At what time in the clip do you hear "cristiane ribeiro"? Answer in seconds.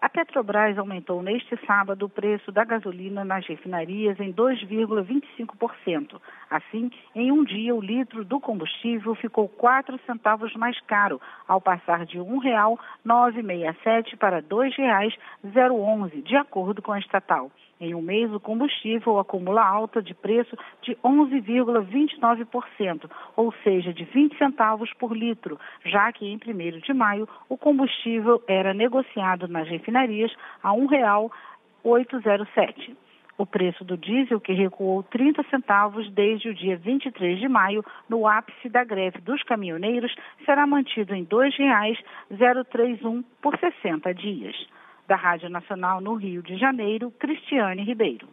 47.12-48.28